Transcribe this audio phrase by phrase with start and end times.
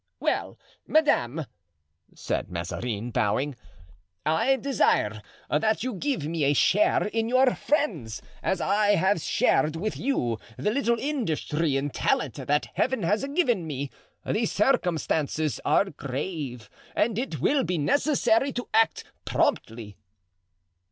[0.19, 0.57] "Well,
[0.87, 1.45] madame,"
[2.15, 3.53] said Mazarin, bowing,
[4.25, 9.75] "I desire that you give me a share in your friends, as I have shared
[9.75, 13.91] with you the little industry and talent that Heaven has given me.
[14.25, 19.97] The circumstances are grave and it will be necessary to act promptly."